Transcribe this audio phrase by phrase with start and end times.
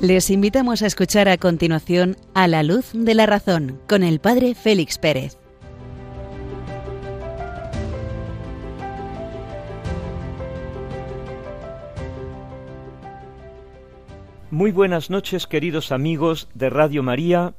[0.00, 4.54] Les invitamos a escuchar a continuación A la luz de la razón con el Padre
[4.54, 5.36] Félix Pérez.
[14.50, 17.56] Muy buenas noches queridos amigos de Radio María.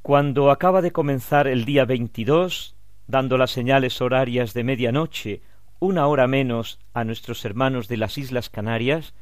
[0.00, 5.42] Cuando acaba de comenzar el día 22, dando las señales horarias de medianoche,
[5.80, 9.12] una hora menos a nuestros hermanos de las Islas Canarias,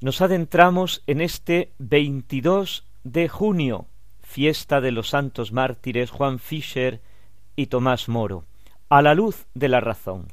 [0.00, 3.86] nos adentramos en este 22 de junio,
[4.22, 7.02] fiesta de los santos mártires Juan Fischer
[7.54, 8.44] y Tomás Moro,
[8.88, 10.28] a la luz de la razón.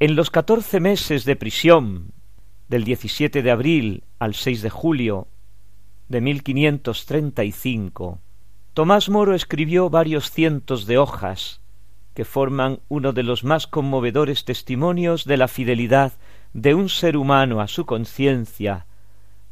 [0.00, 2.12] En los catorce meses de prisión,
[2.68, 5.28] del 17 de abril al 6 de julio
[6.08, 8.18] de 1535,
[8.74, 11.60] Tomás Moro escribió varios cientos de hojas
[12.14, 16.12] que forman uno de los más conmovedores testimonios de la fidelidad
[16.52, 18.86] de un ser humano a su conciencia,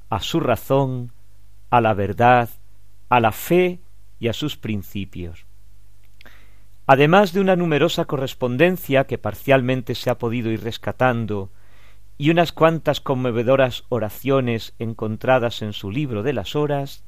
[0.08, 1.12] a su razón,
[1.70, 2.48] a la verdad,
[3.08, 3.80] a la fe
[4.18, 5.46] y a sus principios.
[6.86, 11.50] Además de una numerosa correspondencia que parcialmente se ha podido ir rescatando
[12.18, 17.04] y unas cuantas conmovedoras oraciones encontradas en su libro de las horas,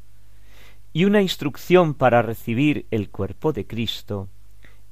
[0.95, 4.29] y una instrucción para recibir el cuerpo de Cristo,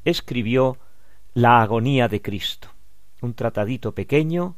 [0.04, 0.78] escribió
[1.32, 2.68] La agonía de Cristo,
[3.22, 4.56] un tratadito pequeño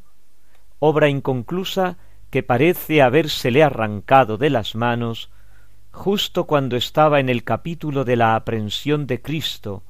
[0.85, 1.95] obra inconclusa
[2.29, 5.29] que parece habérsele arrancado de las manos
[5.91, 9.83] justo cuando estaba en el capítulo de la aprensión de Cristo,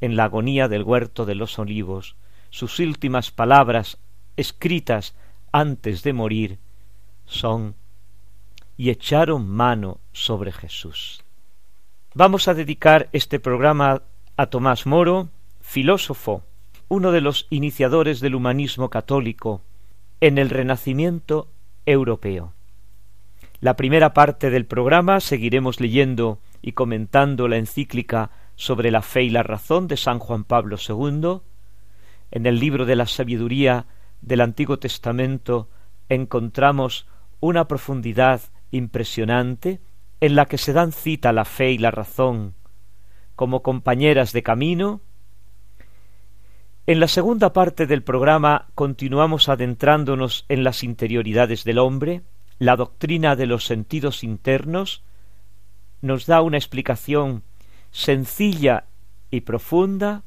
[0.00, 2.16] en la agonía del huerto de los olivos,
[2.48, 3.98] sus últimas palabras
[4.38, 5.14] escritas
[5.52, 6.58] antes de morir
[7.26, 7.74] son
[8.78, 11.22] y echaron mano sobre Jesús.
[12.14, 14.00] Vamos a dedicar este programa
[14.38, 15.28] a Tomás Moro,
[15.60, 16.44] filósofo,
[16.88, 19.60] uno de los iniciadores del humanismo católico,
[20.26, 21.50] en el Renacimiento
[21.84, 22.54] europeo.
[23.60, 29.28] La primera parte del programa seguiremos leyendo y comentando la encíclica sobre la fe y
[29.28, 31.40] la razón de San Juan Pablo II.
[32.30, 33.84] En el libro de la sabiduría
[34.22, 35.68] del Antiguo Testamento
[36.08, 37.06] encontramos
[37.40, 39.82] una profundidad impresionante
[40.22, 42.54] en la que se dan cita la fe y la razón
[43.36, 45.02] como compañeras de camino
[46.86, 52.22] en la segunda parte del programa continuamos adentrándonos en las interioridades del hombre,
[52.58, 55.02] la doctrina de los sentidos internos
[56.02, 57.42] nos da una explicación
[57.90, 58.84] sencilla
[59.30, 60.24] y profunda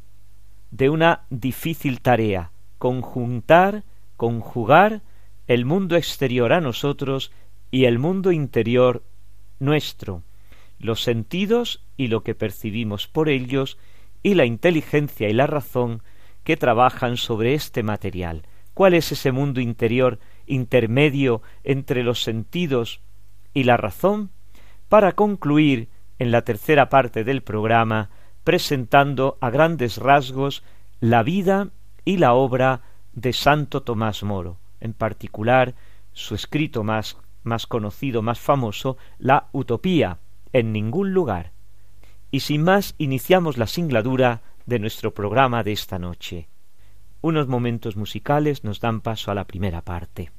[0.72, 3.84] de una difícil tarea, conjuntar,
[4.16, 5.04] conjugar
[5.46, 7.32] el mundo exterior a nosotros
[7.70, 9.04] y el mundo interior
[9.60, 10.24] nuestro,
[10.80, 13.78] los sentidos y lo que percibimos por ellos,
[14.24, 16.02] y la inteligencia y la razón
[16.48, 18.44] que trabajan sobre este material.
[18.74, 23.02] ¿Cuál es ese mundo interior intermedio entre los sentidos
[23.54, 24.30] y la razón?
[24.88, 28.12] Para concluir en la tercera parte del programa
[28.46, 30.64] presentando a grandes rasgos
[31.02, 31.68] la vida
[32.06, 32.80] y la obra
[33.12, 35.76] de Santo Tomás Moro, en particular
[36.14, 40.20] su escrito más, más conocido, más famoso, La Utopía,
[40.54, 41.52] en ningún lugar.
[42.32, 46.50] Y sin más iniciamos la singladura de nuestro programa de esta noche.
[47.22, 50.32] Unos momentos musicales nos dan paso a la primera parte.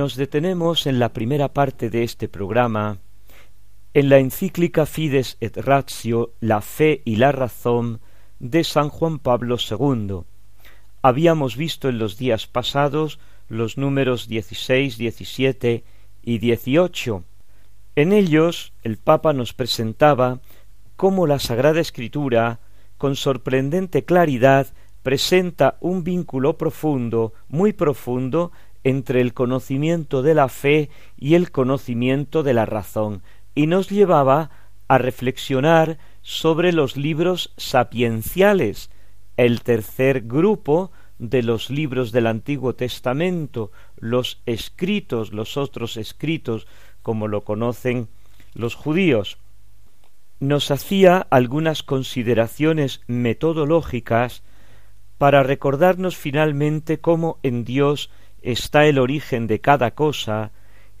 [0.00, 3.00] Nos detenemos en la primera parte de este programa
[3.92, 8.00] en la encíclica Fides et Ratio, la fe y la razón
[8.38, 10.20] de San Juan Pablo II.
[11.02, 13.18] Habíamos visto en los días pasados
[13.50, 15.84] los números 16, 17
[16.22, 17.22] y 18.
[17.94, 20.40] En ellos el Papa nos presentaba
[20.96, 22.60] cómo la Sagrada Escritura,
[22.96, 24.68] con sorprendente claridad,
[25.02, 28.50] presenta un vínculo profundo, muy profundo,
[28.84, 33.22] entre el conocimiento de la fe y el conocimiento de la razón,
[33.54, 34.50] y nos llevaba
[34.88, 38.90] a reflexionar sobre los libros sapienciales,
[39.36, 46.66] el tercer grupo de los libros del Antiguo Testamento, los escritos, los otros escritos,
[47.02, 48.08] como lo conocen
[48.54, 49.38] los judíos.
[50.40, 54.42] Nos hacía algunas consideraciones metodológicas
[55.18, 58.10] para recordarnos finalmente cómo en Dios
[58.42, 60.52] está el origen de cada cosa,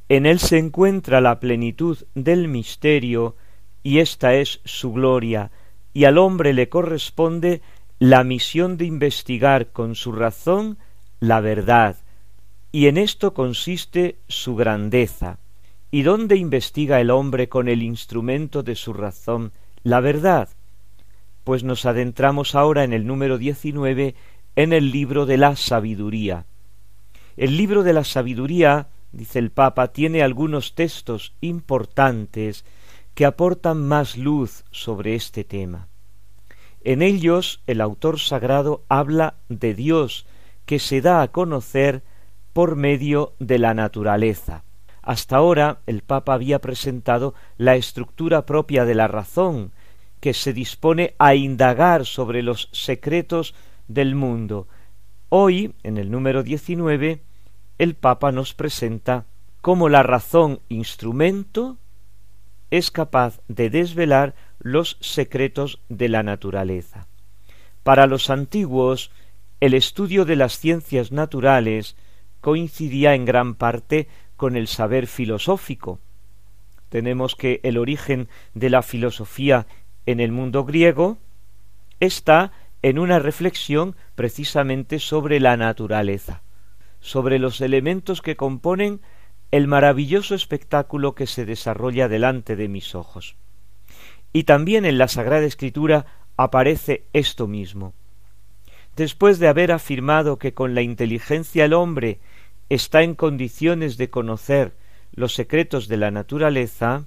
[0.08, 3.36] en él se encuentra la plenitud del misterio,
[3.82, 5.50] y esta es su gloria,
[5.92, 7.62] y al hombre le corresponde
[7.98, 10.78] la misión de investigar con su razón
[11.20, 11.96] la verdad,
[12.72, 15.38] y en esto consiste su grandeza.
[15.90, 19.52] ¿Y dónde investiga el hombre con el instrumento de su razón
[19.82, 20.48] la verdad?
[21.42, 24.14] Pues nos adentramos ahora en el número diecinueve
[24.56, 26.46] en el libro de la sabiduría.
[27.40, 32.66] El libro de la sabiduría, dice el Papa, tiene algunos textos importantes
[33.14, 35.88] que aportan más luz sobre este tema.
[36.84, 40.26] En ellos el autor sagrado habla de Dios
[40.66, 42.02] que se da a conocer
[42.52, 44.64] por medio de la naturaleza.
[45.00, 49.72] Hasta ahora el Papa había presentado la estructura propia de la razón,
[50.20, 53.54] que se dispone a indagar sobre los secretos
[53.88, 54.68] del mundo.
[55.30, 57.22] Hoy, en el número diecinueve,
[57.80, 59.24] el Papa nos presenta
[59.62, 61.78] cómo la razón instrumento
[62.70, 67.06] es capaz de desvelar los secretos de la naturaleza.
[67.82, 69.10] Para los antiguos,
[69.60, 71.96] el estudio de las ciencias naturales
[72.42, 76.00] coincidía en gran parte con el saber filosófico.
[76.90, 79.66] Tenemos que el origen de la filosofía
[80.04, 81.16] en el mundo griego
[81.98, 86.42] está en una reflexión precisamente sobre la naturaleza
[87.00, 89.00] sobre los elementos que componen
[89.50, 93.36] el maravilloso espectáculo que se desarrolla delante de mis ojos.
[94.32, 96.06] Y también en la Sagrada Escritura
[96.36, 97.94] aparece esto mismo.
[98.96, 102.20] Después de haber afirmado que con la inteligencia el hombre
[102.68, 104.74] está en condiciones de conocer
[105.12, 107.06] los secretos de la naturaleza,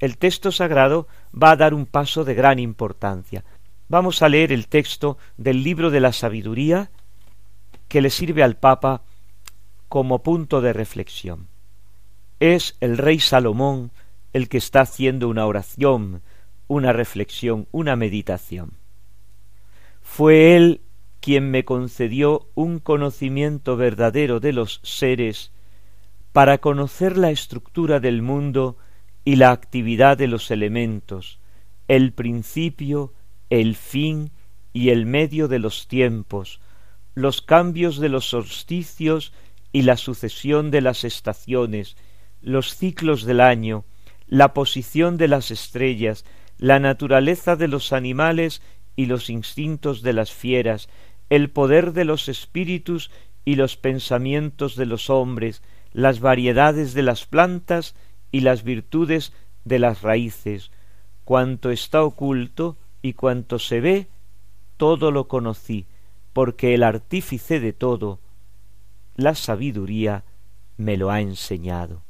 [0.00, 3.44] el texto sagrado va a dar un paso de gran importancia.
[3.88, 6.90] Vamos a leer el texto del libro de la sabiduría
[7.88, 9.02] que le sirve al Papa
[9.88, 11.48] como punto de reflexión.
[12.40, 13.90] Es el rey Salomón
[14.32, 16.22] el que está haciendo una oración,
[16.66, 18.72] una reflexión, una meditación.
[20.02, 20.80] Fue él
[21.20, 25.50] quien me concedió un conocimiento verdadero de los seres
[26.32, 28.76] para conocer la estructura del mundo
[29.24, 31.40] y la actividad de los elementos,
[31.88, 33.12] el principio,
[33.50, 34.30] el fin
[34.72, 36.60] y el medio de los tiempos,
[37.14, 39.32] los cambios de los solsticios
[39.78, 41.96] y la sucesión de las estaciones,
[42.42, 43.84] los ciclos del año,
[44.26, 46.24] la posición de las estrellas,
[46.58, 48.60] la naturaleza de los animales
[48.96, 50.88] y los instintos de las fieras,
[51.30, 53.12] el poder de los espíritus
[53.44, 57.94] y los pensamientos de los hombres, las variedades de las plantas
[58.32, 59.32] y las virtudes
[59.64, 60.72] de las raíces,
[61.24, 64.08] cuanto está oculto y cuanto se ve,
[64.76, 65.86] todo lo conocí,
[66.32, 68.18] porque el artífice de todo,
[69.18, 70.24] la sabiduría
[70.76, 72.04] me lo ha enseñado.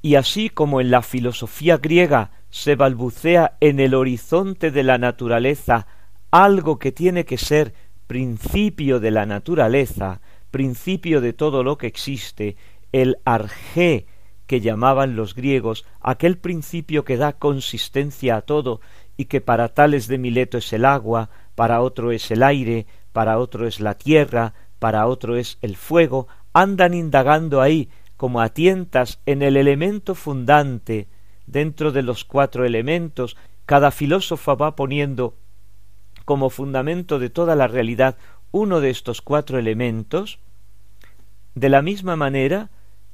[0.00, 5.86] Y así como en la filosofía griega se balbucea en el horizonte de la naturaleza
[6.30, 7.74] algo que tiene que ser
[8.06, 12.56] principio de la naturaleza, principio de todo lo que existe,
[12.92, 14.06] el arjé
[14.46, 18.80] que llamaban los griegos, aquel principio que da consistencia a todo
[19.18, 23.38] y que para tales de Mileto es el agua, para otro es el aire, para
[23.38, 29.20] otro es la tierra, para otro es el fuego, andan indagando ahí como a tientas
[29.26, 31.06] en el elemento fundante
[31.46, 35.36] dentro de los cuatro elementos, cada filósofo va poniendo
[36.24, 38.16] como fundamento de toda la realidad
[38.50, 40.40] uno de estos cuatro elementos,
[41.54, 42.70] de la misma manera,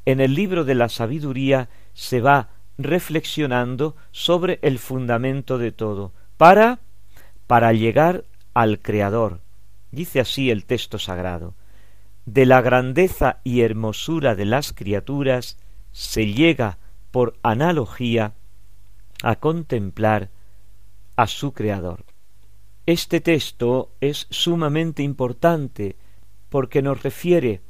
[0.07, 2.49] en el libro de la sabiduría se va
[2.79, 6.81] reflexionando sobre el fundamento de todo, para
[7.47, 8.25] para llegar
[8.55, 9.41] al Creador.
[9.91, 11.55] Dice así el texto sagrado
[12.27, 15.59] de la grandeza y hermosura de las criaturas
[15.93, 16.79] se llega
[17.11, 18.35] por analogía
[19.23, 20.31] a contemplar
[21.17, 22.05] a su Creador.
[22.87, 25.97] Este texto es sumamente importante
[26.49, 27.63] porque nos refiere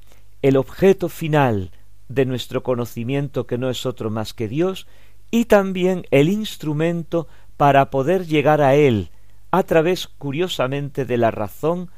[0.42, 1.70] el objeto final
[2.08, 4.86] de nuestro conocimiento que no es otro más que Dios
[5.30, 9.10] y también el instrumento para poder llegar a Él
[9.50, 11.90] a través, curiosamente, de la razón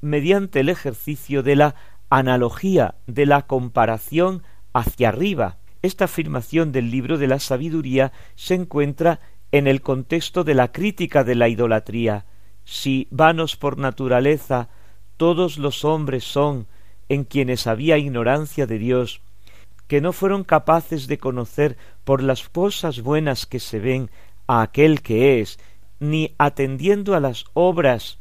[0.00, 1.74] mediante el ejercicio de la
[2.18, 4.42] analogía, de la comparación
[4.72, 5.58] hacia arriba.
[5.82, 11.24] Esta afirmación del libro de la sabiduría se encuentra en el contexto de la crítica
[11.24, 12.24] de la idolatría.
[12.64, 14.68] Si vanos por naturaleza
[15.16, 16.66] todos los hombres son
[17.08, 19.20] en quienes había ignorancia de Dios,
[19.88, 24.10] que no fueron capaces de conocer por las cosas buenas que se ven
[24.46, 25.58] a aquel que es,
[25.98, 28.18] ni atendiendo a las obras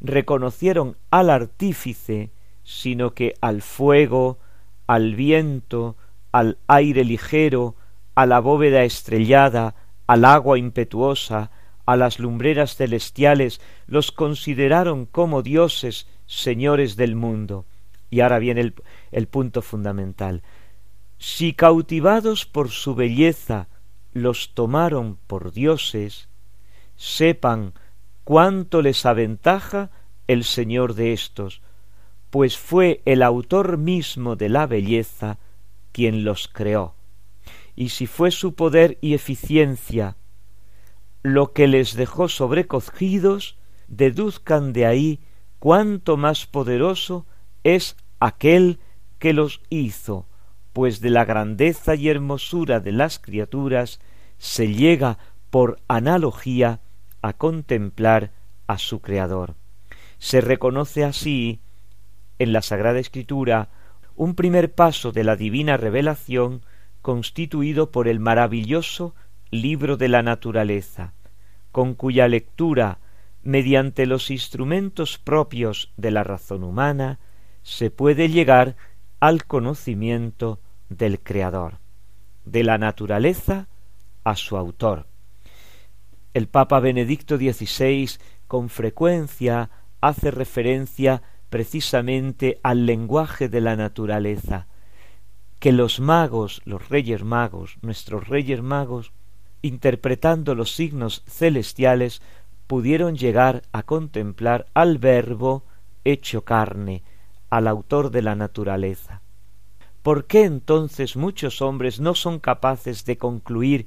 [0.00, 2.30] reconocieron al artífice,
[2.64, 4.38] sino que al fuego,
[4.86, 5.96] al viento,
[6.32, 7.76] al aire ligero,
[8.14, 9.74] a la bóveda estrellada,
[10.06, 11.50] al agua impetuosa,
[11.86, 17.66] a las lumbreras celestiales, los consideraron como dioses, señores del mundo.
[18.10, 18.74] Y ahora viene el,
[19.10, 20.42] el punto fundamental.
[21.18, 23.68] Si cautivados por su belleza
[24.12, 26.28] los tomaron por dioses,
[26.96, 27.72] sepan
[28.24, 29.90] cuánto les aventaja
[30.26, 31.62] el Señor de éstos,
[32.32, 35.38] pues fue el autor mismo de la belleza
[35.92, 36.94] quien los creó.
[37.76, 40.16] Y si fue su poder y eficiencia
[41.22, 45.20] lo que les dejó sobrecogidos, deduzcan de ahí
[45.58, 47.26] cuánto más poderoso
[47.64, 48.80] es aquel
[49.18, 50.26] que los hizo,
[50.72, 54.00] pues de la grandeza y hermosura de las criaturas
[54.38, 55.18] se llega
[55.50, 56.80] por analogía
[57.20, 58.32] a contemplar
[58.68, 59.54] a su Creador.
[60.16, 61.60] Se reconoce así
[62.38, 63.68] en la Sagrada Escritura
[64.16, 66.62] un primer paso de la divina revelación
[67.00, 69.14] constituido por el maravilloso
[69.50, 71.14] libro de la naturaleza,
[71.72, 72.98] con cuya lectura,
[73.42, 77.18] mediante los instrumentos propios de la razón humana,
[77.62, 78.76] se puede llegar
[79.20, 81.78] al conocimiento del Creador,
[82.44, 83.68] de la naturaleza
[84.24, 85.06] a su autor.
[86.34, 88.10] El Papa Benedicto XVI
[88.46, 89.70] con frecuencia
[90.00, 94.68] hace referencia precisamente al lenguaje de la naturaleza,
[95.58, 99.12] que los magos, los reyes magos, nuestros reyes magos,
[99.60, 102.22] interpretando los signos celestiales,
[102.66, 105.66] pudieron llegar a contemplar al Verbo
[106.04, 107.02] hecho carne,
[107.50, 109.20] al autor de la naturaleza.
[110.02, 113.86] ¿Por qué entonces muchos hombres no son capaces de concluir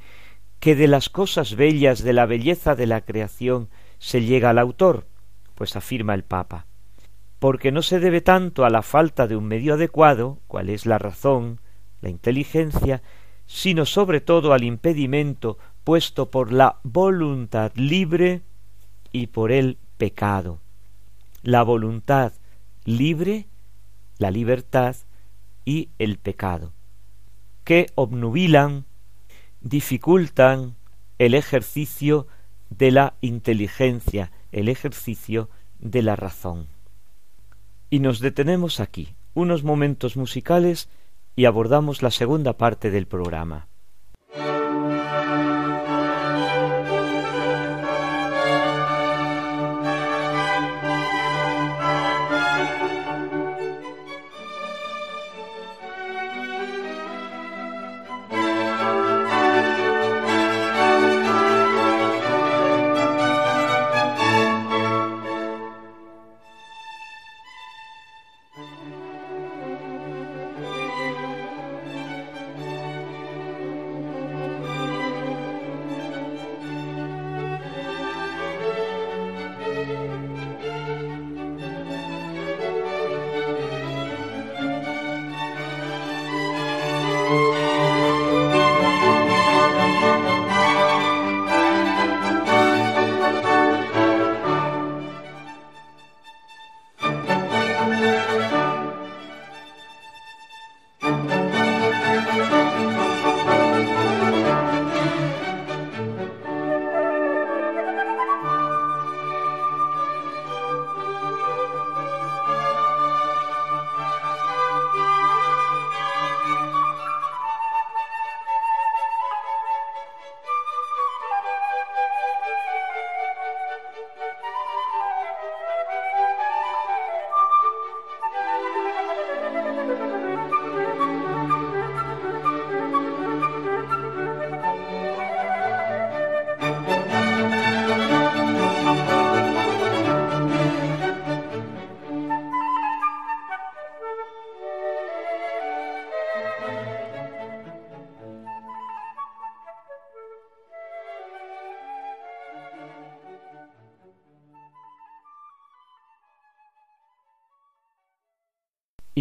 [0.59, 5.07] que de las cosas bellas, de la belleza de la creación, se llega al autor?
[5.55, 6.67] Pues afirma el Papa.
[7.45, 10.97] Porque no se debe tanto a la falta de un medio adecuado, cual es la
[10.97, 11.61] razón,
[12.01, 13.03] la inteligencia,
[13.45, 18.41] sino sobre todo al impedimento puesto por la voluntad libre
[19.11, 20.59] y por el pecado.
[21.43, 22.33] La voluntad
[22.83, 23.45] libre,
[24.17, 24.95] la libertad
[25.65, 26.73] y el pecado,
[27.63, 28.85] que obnubilan,
[29.61, 30.77] dificultan
[31.19, 32.25] el ejercicio
[32.71, 36.73] de la inteligencia, el ejercicio de la razón.
[37.95, 40.89] Y nos detenemos aquí, unos momentos musicales,
[41.33, 43.69] y abordamos la segunda parte del programa.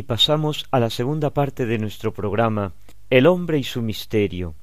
[0.04, 2.74] Pasamos a la segunda parte de nuestro programa,
[3.10, 4.54] El hombre y su misterio.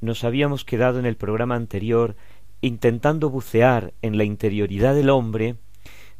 [0.00, 2.16] Nos habíamos quedado en el programa anterior
[2.60, 5.56] intentando bucear en la interioridad del hombre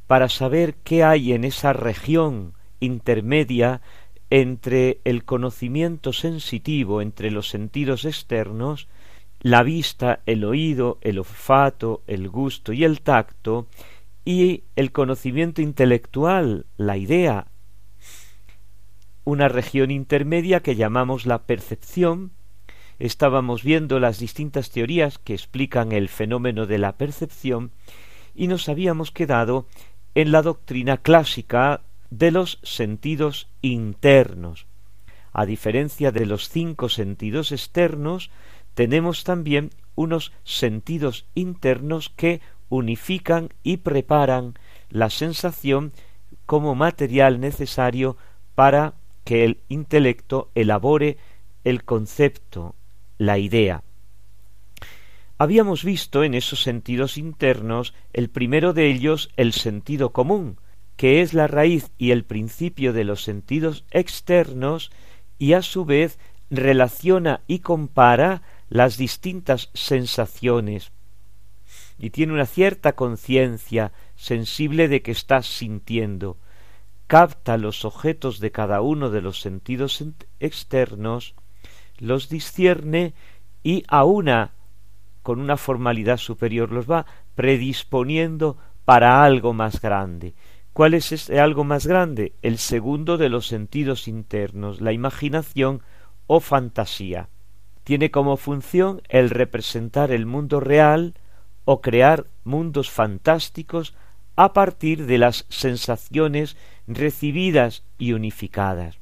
[0.06, 3.80] para saber qué hay en esa región intermedia
[4.30, 8.88] entre el conocimiento sensitivo, entre los sentidos externos,
[9.40, 13.66] la vista, el oído, el olfato, el gusto y el tacto,
[14.24, 17.46] y el conocimiento intelectual, la idea,
[19.24, 22.32] una región intermedia que llamamos la percepción.
[22.98, 27.72] Estábamos viendo las distintas teorías que explican el fenómeno de la percepción
[28.34, 29.66] y nos habíamos quedado
[30.14, 34.66] en la doctrina clásica de los sentidos internos.
[35.32, 38.30] A diferencia de los cinco sentidos externos,
[38.74, 44.58] tenemos también unos sentidos internos que unifican y preparan
[44.90, 45.92] la sensación
[46.46, 48.16] como material necesario
[48.54, 51.18] para que el intelecto elabore
[51.64, 52.74] el concepto,
[53.18, 53.82] la idea.
[55.38, 60.58] Habíamos visto en esos sentidos internos el primero de ellos el sentido común,
[60.96, 64.90] que es la raíz y el principio de los sentidos externos
[65.38, 66.18] y a su vez
[66.50, 70.92] relaciona y compara las distintas sensaciones
[72.02, 76.36] y tiene una cierta conciencia sensible de que está sintiendo,
[77.06, 80.04] capta los objetos de cada uno de los sentidos
[80.40, 81.34] externos,
[81.98, 83.14] los discierne
[83.62, 84.52] y aúna
[85.22, 90.34] con una formalidad superior los va predisponiendo para algo más grande.
[90.72, 92.32] ¿Cuál es ese algo más grande?
[92.42, 95.82] El segundo de los sentidos internos, la imaginación
[96.26, 97.28] o fantasía.
[97.84, 101.14] Tiene como función el representar el mundo real
[101.64, 103.94] o crear mundos fantásticos
[104.34, 108.98] a partir de las sensaciones recibidas y unificadas.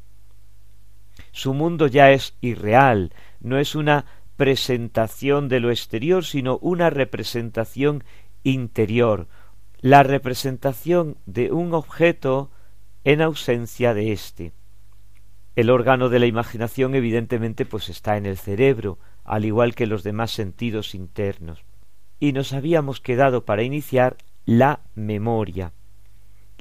[1.32, 4.04] Su mundo ya es irreal, no es una
[4.36, 8.04] presentación de lo exterior, sino una representación
[8.42, 9.28] interior,
[9.80, 12.50] la representación de un objeto
[13.04, 14.52] en ausencia de éste.
[15.56, 20.02] El órgano de la imaginación evidentemente pues está en el cerebro, al igual que los
[20.02, 21.64] demás sentidos internos.
[22.18, 25.72] Y nos habíamos quedado para iniciar la memoria.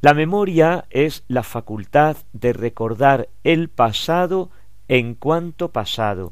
[0.01, 4.49] La memoria es la facultad de recordar el pasado
[4.87, 6.31] en cuanto pasado.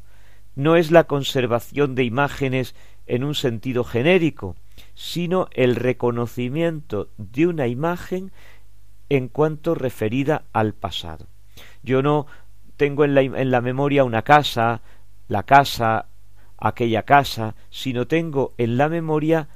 [0.56, 2.76] No es la conservación de imágenes
[3.08, 4.56] en un sentido genérico,
[4.96, 8.32] sino el reconocimiento de una imagen
[9.10, 11.28] en cuanto referida al pasado.
[11.84, 12.26] Yo no
[12.78, 14.82] tengo en la, memoria una casa,
[15.28, 16.06] la casa,
[16.58, 19.50] aquella casa, sino tengo en la memoria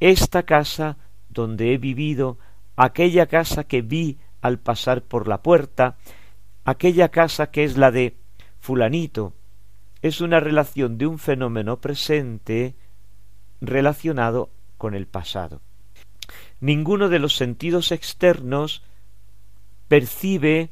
[0.00, 0.96] esta casa
[1.28, 2.38] donde he vivido,
[2.76, 5.96] aquella casa que vi al pasar por la puerta,
[6.64, 8.16] aquella casa que es la de
[8.60, 9.32] fulanito,
[10.02, 12.74] es una relación de un fenómeno presente
[13.60, 15.60] relacionado con el pasado.
[16.60, 18.82] Ninguno de los sentidos externos
[19.88, 20.70] percibe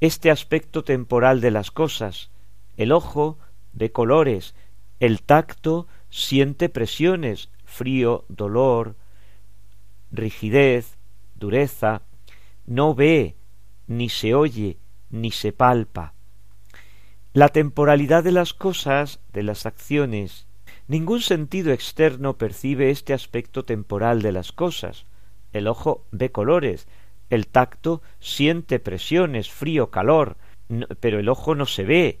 [0.00, 2.30] este aspecto temporal de las cosas.
[2.76, 3.38] El ojo
[3.72, 4.54] ve colores,
[5.00, 8.96] el tacto siente presiones, frío, dolor,
[10.10, 10.95] rigidez,
[11.38, 12.02] dureza,
[12.66, 13.36] no ve,
[13.86, 14.78] ni se oye,
[15.10, 16.14] ni se palpa.
[17.32, 20.46] La temporalidad de las cosas, de las acciones,
[20.88, 25.06] ningún sentido externo percibe este aspecto temporal de las cosas.
[25.52, 26.88] El ojo ve colores,
[27.28, 30.36] el tacto siente presiones, frío, calor,
[31.00, 32.20] pero el ojo no se ve,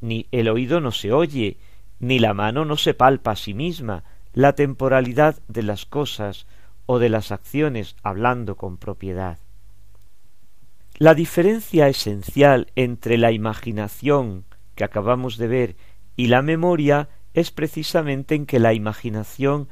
[0.00, 1.58] ni el oído no se oye,
[1.98, 4.04] ni la mano no se palpa a sí misma.
[4.32, 6.46] La temporalidad de las cosas
[6.92, 9.38] o de las acciones hablando con propiedad.
[10.98, 15.76] La diferencia esencial entre la imaginación que acabamos de ver
[16.16, 19.68] y la memoria es precisamente en que la imaginación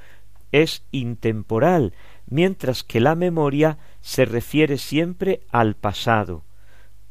[0.52, 1.92] es intemporal,
[2.28, 6.44] mientras que la memoria se refiere siempre al pasado.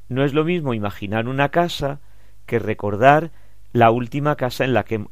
[0.08, 2.00] No es lo mismo imaginar una casa
[2.46, 3.34] que recordar
[3.74, 5.04] la última casa en la que,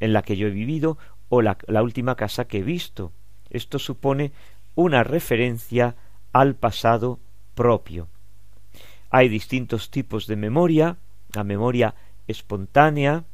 [0.00, 3.12] en la que yo he vivido o la última casa que he visto.
[3.52, 4.32] Esto supone
[4.74, 5.94] una referencia
[6.32, 7.20] al pasado
[7.54, 8.08] propio.
[9.10, 10.96] Hay distintos tipos de memoria,
[11.34, 11.94] la memoria
[12.26, 13.24] espontánea,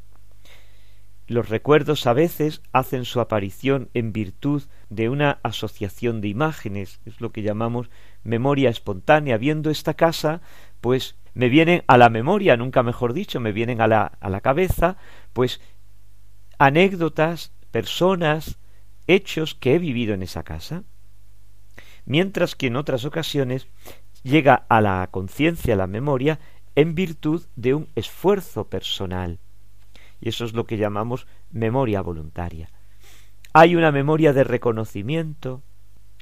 [1.28, 7.20] los recuerdos a veces hacen su aparición en virtud de una asociación de imágenes, es
[7.20, 7.90] lo que llamamos
[8.24, 9.37] memoria espontánea.
[9.37, 10.40] Viendo esta casa,
[10.81, 14.40] pues me vienen a la memoria, nunca mejor dicho, me vienen a la, a la
[14.40, 14.96] cabeza,
[15.35, 15.61] pues
[16.59, 18.59] anécdotas, personas,
[19.08, 20.84] hechos que he vivido en esa casa,
[22.04, 23.66] mientras que en otras ocasiones
[24.22, 26.38] llega a la conciencia, a la memoria,
[26.76, 29.38] en virtud de un esfuerzo personal.
[30.20, 32.70] Y eso es lo que llamamos memoria voluntaria.
[33.52, 35.62] Hay una memoria de reconocimiento,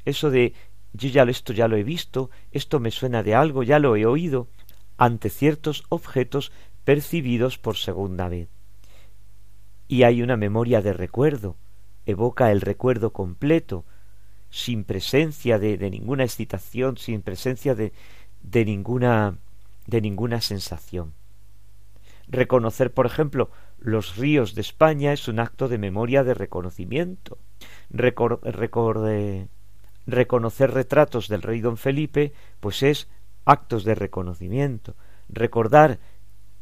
[0.05, 0.55] eso de
[0.93, 4.07] yo ya esto ya lo he visto, esto me suena de algo, ya lo he
[4.07, 4.49] oído,
[4.97, 6.53] ante ciertos objetos
[6.85, 8.49] percibidos por segunda vez.
[9.89, 11.57] Y hay una memoria de recuerdo,
[12.07, 13.85] evoca el recuerdo completo,
[14.49, 17.93] sin presencia de, ninguna excitación, sin presencia de
[18.65, 19.39] ninguna
[19.87, 21.15] de ninguna sensación.
[22.29, 27.39] Reconocer, por ejemplo, los ríos de España es un acto de memoria de reconocimiento.
[27.91, 29.49] reconocer
[30.73, 33.09] retratos del rey don Felipe, pues es
[33.45, 34.97] actos de reconocimiento.
[35.29, 36.01] Recordar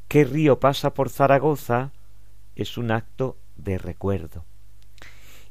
[0.08, 1.92] qué río pasa por Zaragoza
[2.56, 4.44] es un acto de recuerdo.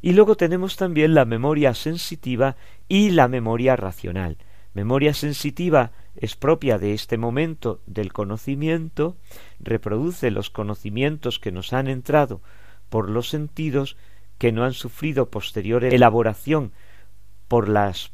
[0.04, 2.58] Y luego tenemos también la memoria sensitiva
[2.89, 4.38] y la memoria racional.
[4.74, 9.16] Memoria sensitiva es propia de este momento del conocimiento,
[9.62, 12.42] reproduce los conocimientos que nos han entrado
[12.89, 13.96] por los sentidos
[14.39, 16.74] que no han sufrido posterior elaboración
[17.48, 18.12] por las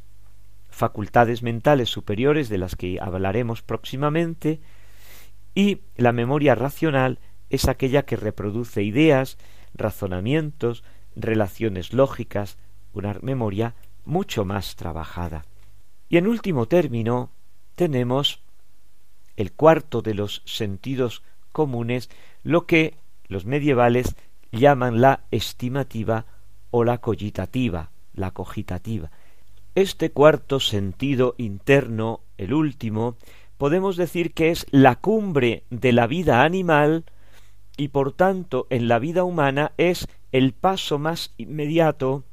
[0.69, 4.62] facultades mentales superiores de las que hablaremos próximamente,
[5.56, 7.17] y la memoria racional
[7.49, 9.39] es aquella que reproduce ideas,
[9.73, 10.84] razonamientos,
[11.15, 12.57] relaciones lógicas,
[12.93, 15.45] una memoria mucho más trabajada.
[16.09, 17.29] Y en último término,
[17.75, 18.41] tenemos
[19.37, 22.09] el cuarto de los sentidos comunes,
[22.43, 22.95] lo que
[23.27, 24.15] los medievales
[24.51, 26.25] llaman la estimativa
[26.71, 29.11] o la cogitativa, la cogitativa.
[29.75, 33.15] Este cuarto sentido interno, el último,
[33.57, 37.05] podemos decir que es la cumbre de la vida animal
[37.77, 42.23] y por tanto en la vida humana es el paso más inmediato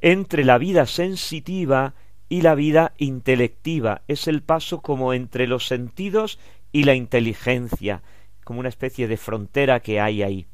[0.00, 1.94] entre la vida sensitiva
[2.28, 4.02] y la vida intelectiva.
[4.06, 6.38] Es el paso como entre los sentidos
[6.72, 8.02] y la inteligencia,
[8.44, 10.46] como una especie de frontera que hay ahí.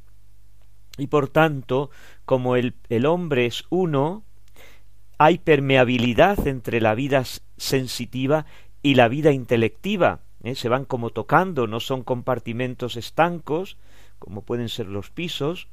[0.96, 1.90] Y por tanto,
[2.24, 2.74] como el,
[3.06, 4.24] hombre es uno,
[5.18, 7.24] hay permeabilidad entre la vida
[7.56, 8.46] sensitiva
[8.82, 10.20] y la vida intelectiva.
[10.44, 10.54] ¿eh?
[10.54, 13.76] Se van como tocando, no son compartimentos estancos,
[14.20, 15.68] como pueden ser los pisos,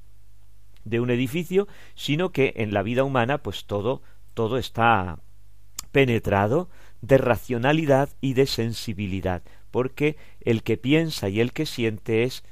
[0.84, 4.02] de un edificio, sino que en la vida humana pues todo
[4.34, 5.20] todo está
[5.92, 6.70] penetrado
[7.02, 12.44] de racionalidad y de sensibilidad, porque el que piensa y el que siente es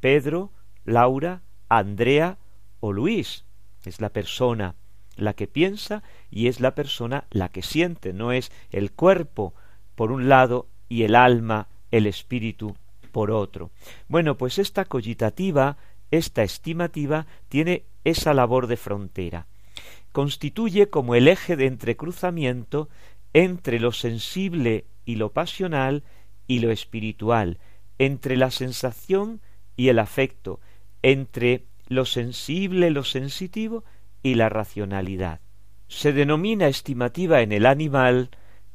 [0.00, 0.52] Pedro,
[0.84, 2.38] Laura, Andrea
[2.80, 3.44] o Luis.
[3.84, 4.74] Es la persona
[5.16, 9.54] la que piensa y es la persona la que siente, no es el cuerpo
[9.94, 12.76] por un lado y el alma, el espíritu
[13.12, 13.70] por otro.
[14.08, 15.76] Bueno, pues esta cogitativa
[16.10, 19.46] esta estimativa tiene esa labor de frontera.
[20.12, 22.88] Constituye como el eje de entrecruzamiento
[23.32, 26.02] entre lo sensible y lo pasional
[26.46, 27.58] y lo espiritual,
[27.98, 29.40] entre la sensación
[29.76, 30.60] y el afecto,
[31.02, 33.84] entre lo sensible, lo sensitivo
[34.22, 35.40] y la racionalidad.
[35.88, 38.30] Se denomina estimativa en el animal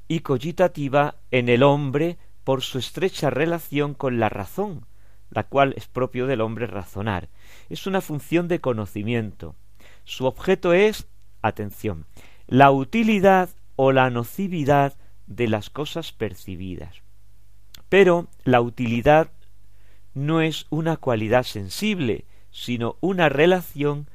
[0.08, 4.86] y cogitativa en el hombre por su estrecha relación con la razón,
[5.30, 7.30] la cual es propio del hombre razonar.
[7.70, 9.56] Es una función de conocimiento.
[10.04, 11.08] Su objeto es,
[11.42, 12.06] atención,
[12.48, 14.94] la utilidad o la nocividad
[15.28, 17.02] de las cosas percibidas.
[17.90, 19.32] Pero la utilidad
[20.14, 24.08] no es una cualidad sensible, sino una relación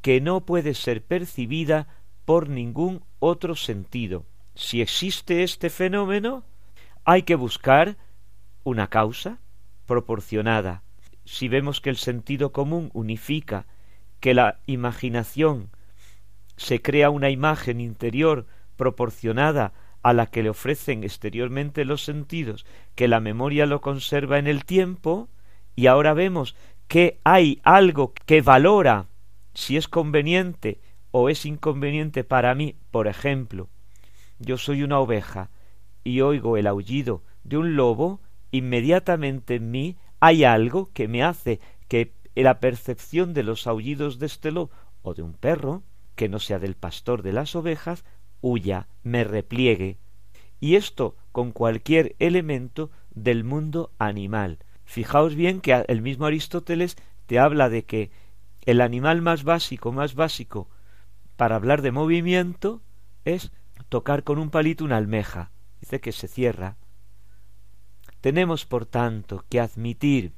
[0.00, 1.88] que no puede ser percibida
[2.24, 4.24] por ningún otro sentido.
[4.54, 6.44] Si existe este fenómeno,
[7.04, 7.96] hay que buscar
[8.62, 9.38] una causa,
[9.86, 10.82] proporcionada.
[11.24, 13.66] Si vemos que el sentido común unifica,
[14.20, 15.70] que la imaginación
[16.56, 23.08] se crea una imagen interior proporcionada a la que le ofrecen exteriormente los sentidos, que
[23.08, 25.28] la memoria lo conserva en el tiempo,
[25.74, 26.54] y ahora vemos
[26.88, 29.06] que hay algo que valora
[29.54, 33.68] si es conveniente o es inconveniente para mí, por ejemplo,
[34.38, 35.50] yo soy una oveja
[36.02, 38.20] y oigo el aullido de un lobo,
[38.54, 44.26] inmediatamente en mí hay algo que me hace que la percepción de los aullidos de
[44.26, 44.70] este lobo
[45.02, 45.82] o de un perro,
[46.14, 48.04] que no sea del pastor de las ovejas,
[48.40, 49.98] huya, me repliegue.
[50.60, 54.58] Y esto con cualquier elemento del mundo animal.
[54.84, 58.12] Fijaos bien que el mismo Aristóteles te habla de que
[58.66, 60.68] el animal más básico, más básico,
[61.36, 62.82] para hablar de movimiento,
[63.24, 63.50] es
[63.88, 65.50] tocar con un palito una almeja.
[65.80, 66.76] Dice que se cierra,
[68.24, 70.32] tenemos, por tanto, que admitir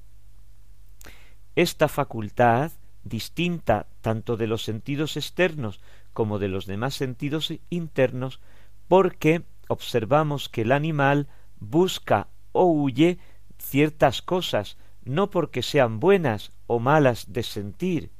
[1.54, 2.72] esta facultad
[3.04, 5.80] distinta tanto de los sentidos externos
[6.12, 8.40] como de los demás sentidos internos,
[8.88, 11.28] porque observamos que el animal
[11.60, 13.18] busca o huye
[13.56, 18.10] ciertas cosas, no porque sean buenas o malas de sentir,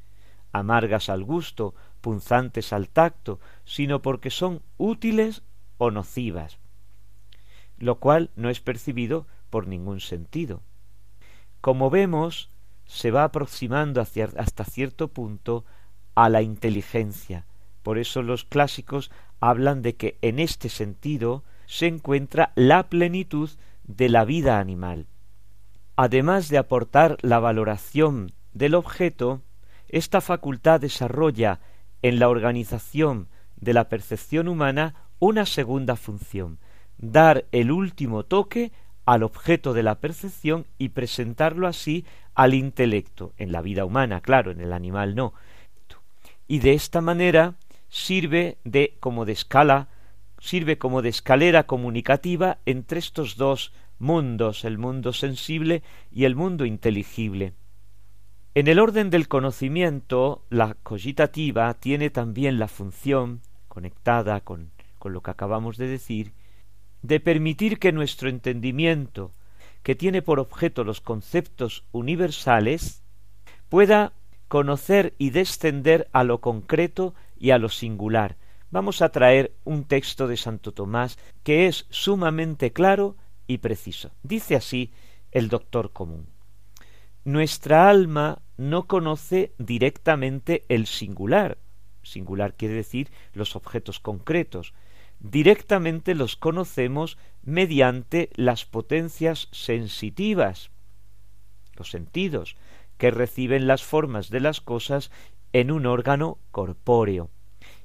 [0.53, 5.43] amargas al gusto, punzantes al tacto, sino porque son útiles
[5.77, 6.61] o nocivas,
[7.79, 10.63] lo cual no es percibido por ningún sentido.
[11.61, 12.51] Como vemos,
[12.85, 15.65] se va aproximando hasta cierto punto
[16.15, 17.47] a la inteligencia.
[17.83, 23.51] Por eso los clásicos hablan de que en este sentido se encuentra la plenitud
[23.85, 25.07] de la vida animal.
[25.97, 29.43] Además de aportar la valoración del objeto,
[29.89, 31.61] esta facultad desarrolla
[32.03, 36.59] en la organización de la percepción humana una segunda función,
[36.99, 38.73] dar el último toque
[39.07, 44.51] al objeto de la percepción y presentarlo así al intelecto, en la vida humana, claro,
[44.51, 45.33] en el animal no.
[46.49, 47.55] Y de esta manera
[47.89, 49.89] sirve de como de escala,
[50.39, 56.67] sirve como de escalera comunicativa entre estos dos mundos, el mundo sensible y el mundo
[56.67, 57.55] inteligible.
[58.55, 65.23] En el orden del conocimiento, la cogitativa tiene también la función, conectada con, con lo
[65.23, 66.33] que acabamos de decir,
[67.03, 69.33] de permitir que nuestro entendimiento,
[69.83, 73.03] que tiene por objeto los conceptos universales,
[73.69, 74.13] pueda
[74.49, 78.37] conocer y descender a lo concreto y a lo singular.
[78.71, 84.11] Vamos a traer un texto de Santo Tomás que es sumamente claro y preciso.
[84.23, 84.93] Dice así
[85.31, 86.27] el doctor común.
[87.25, 91.59] Nuestra alma no conoce directamente el singular.
[92.03, 94.75] Singular quiere decir los objetos concretos.
[95.21, 100.71] Directamente los conocemos mediante las potencias sensitivas,
[101.75, 102.57] los sentidos,
[102.99, 105.11] que reciben las formas de las cosas
[105.53, 107.31] en un órgano corpóreo,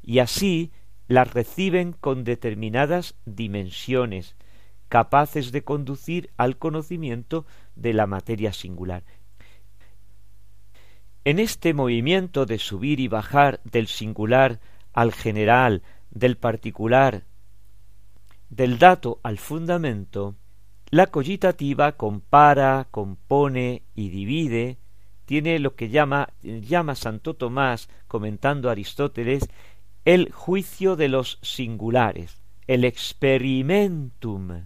[0.01, 0.71] y así
[1.07, 4.35] las reciben con determinadas dimensiones,
[4.87, 9.03] capaces de conducir al conocimiento de la materia singular.
[11.23, 14.59] En este movimiento de subir y bajar del singular
[14.93, 17.23] al general, del particular,
[18.49, 20.35] del dato al fundamento,
[20.89, 24.77] la cogitativa compara, compone y divide,
[25.25, 29.49] tiene lo que llama, llama Santo Tomás, comentando Aristóteles,
[30.03, 34.65] el juicio de los singulares, el experimentum,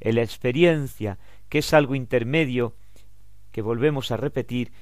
[0.00, 2.74] la experiencia, que es algo intermedio,
[3.52, 4.72] que volvemos a repetir,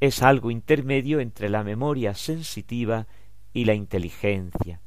[0.00, 3.06] es algo intermedio entre la memoria sensitiva
[3.52, 4.80] y la inteligencia.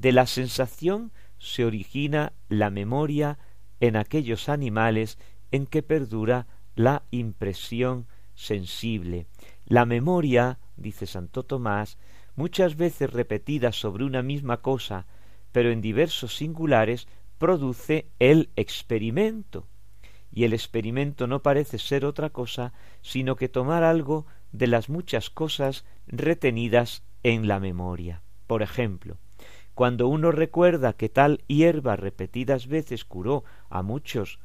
[0.00, 3.38] De la sensación se origina la memoria
[3.80, 5.18] en aquellos animales
[5.50, 9.26] en que perdura la impresión sensible.
[9.66, 11.98] La memoria, dice Santo Tomás,
[12.34, 15.04] muchas veces repetida sobre una misma cosa,
[15.52, 19.66] pero en diversos singulares, produce el experimento.
[20.32, 25.28] Y el experimento no parece ser otra cosa sino que tomar algo de las muchas
[25.28, 28.22] cosas retenidas en la memoria.
[28.46, 29.18] Por ejemplo,
[29.74, 34.38] cuando uno recuerda que tal hierba repetidas veces curó a muchos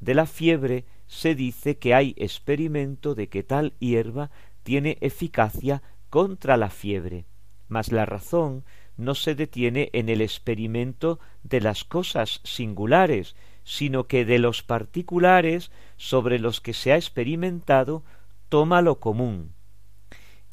[0.00, 4.30] de la fiebre, se dice que hay experimento de que tal hierba
[4.62, 7.26] tiene eficacia contra la fiebre.
[7.68, 8.64] Mas la razón
[8.96, 15.70] no se detiene en el experimento de las cosas singulares, sino que de los particulares
[15.96, 18.02] sobre los que se ha experimentado
[18.48, 19.52] toma lo común,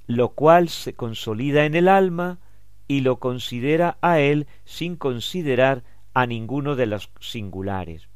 [0.05, 2.39] lo cual se consolida en el alma
[2.87, 8.09] y lo considera a él sin considerar a ninguno de los singulares.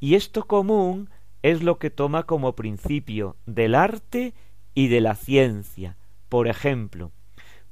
[0.00, 1.10] Y esto común
[1.42, 4.34] es lo que toma como principio del arte
[4.74, 5.96] y de la ciencia.
[6.28, 7.12] Por ejemplo,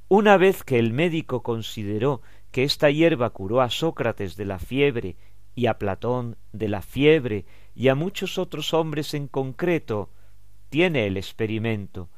[0.07, 5.15] una vez que el médico consideró que esta hierba curó a Sócrates de la fiebre
[5.55, 10.09] y a Platón de la fiebre y a muchos otros hombres en concreto,
[10.69, 12.09] tiene el experimento,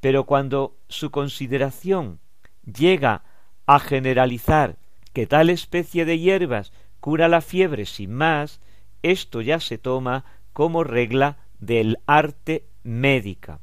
[0.00, 2.20] pero cuando su consideración
[2.64, 3.24] llega
[3.66, 4.76] a generalizar
[5.12, 8.60] que tal especie de hierbas cura la fiebre sin más,
[9.02, 13.60] esto ya se toma como regla del arte médica.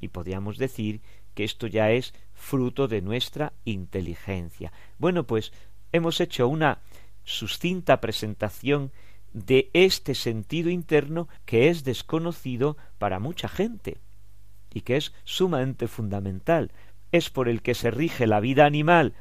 [0.00, 1.00] Y podríamos decir
[1.34, 4.72] que esto ya es fruto de nuestra inteligencia.
[4.98, 5.52] Bueno, pues
[5.92, 6.78] hemos hecho una
[7.24, 8.90] suscinta presentación
[9.32, 13.98] de este sentido interno que es desconocido para mucha gente
[14.74, 16.70] y que es sumamente fundamental.
[17.12, 19.14] Es por el que se rige la vida animal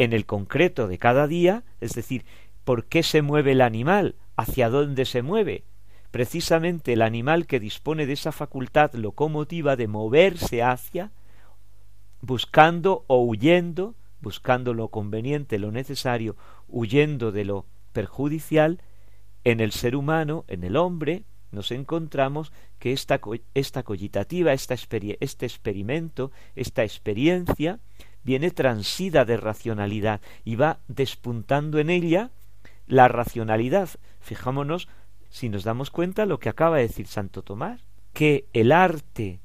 [0.00, 2.24] en el concreto de cada día, es decir,
[2.64, 5.64] por qué se mueve el animal, hacia dónde se mueve.
[6.10, 11.12] Precisamente el animal que dispone de esa facultad locomotiva de moverse hacia,
[12.22, 16.34] buscando o huyendo, buscando lo conveniente, lo necesario,
[16.66, 18.80] huyendo de lo perjudicial,
[19.44, 23.20] en el ser humano, en el hombre, nos encontramos que esta,
[23.52, 27.80] esta cogitativa, esta este experimento, esta experiencia,
[28.22, 32.30] viene transida de racionalidad y va despuntando en ella
[32.86, 33.88] la racionalidad.
[34.20, 34.88] Fijámonos
[35.28, 39.40] si nos damos cuenta lo que acaba de decir Santo Tomás, que el arte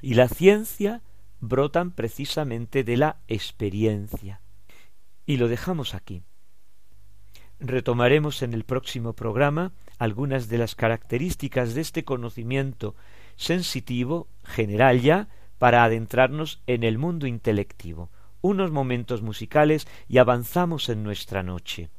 [0.00, 1.02] y la ciencia
[1.40, 4.40] brotan precisamente de la experiencia.
[5.26, 6.22] Y lo dejamos aquí.
[7.60, 12.94] Retomaremos en el próximo programa algunas de las características de este conocimiento
[13.36, 18.10] sensitivo, general ya, para adentrarnos en el mundo intelectivo.
[18.40, 21.90] Unos momentos musicales y avanzamos en nuestra noche.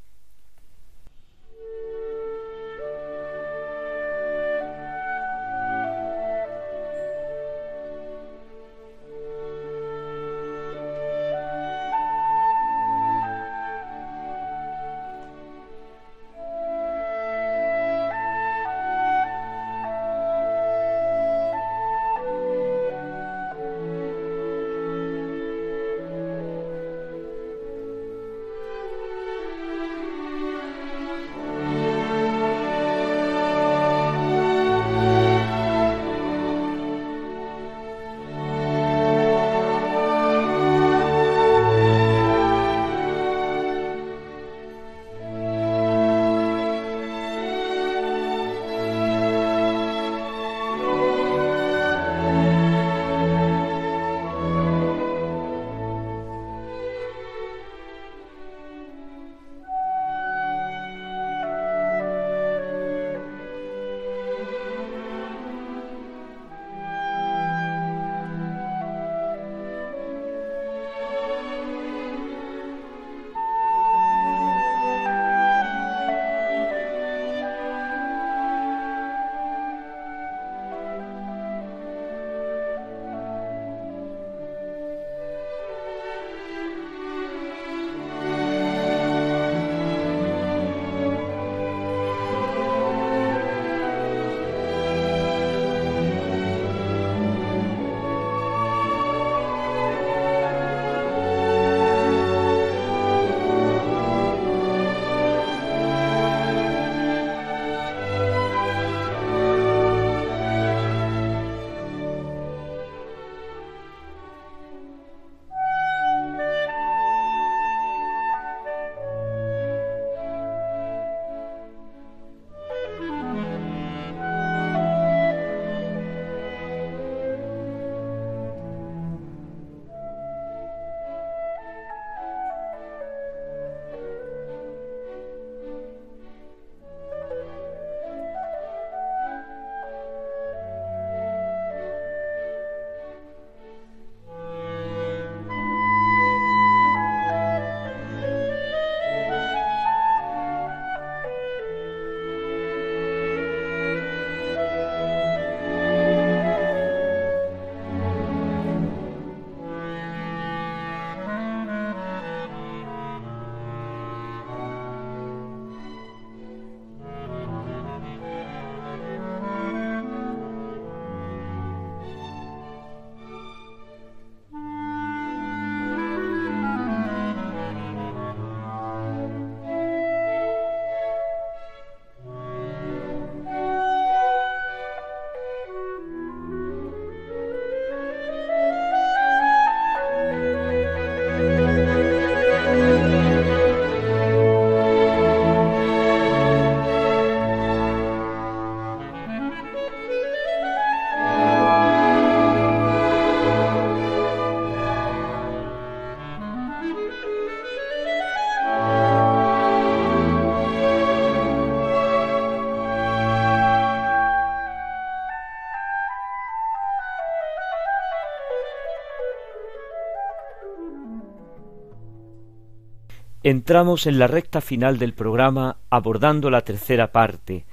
[223.50, 227.66] Entramos en la recta final del programa abordando la tercera parte,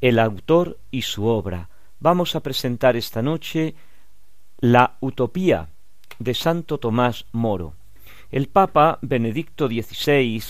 [0.00, 1.70] el autor y su obra.
[1.98, 3.74] Vamos a presentar esta noche
[4.60, 5.70] la Utopía
[6.20, 7.74] de Santo Tomás Moro.
[8.30, 10.40] El Papa Benedicto XVI,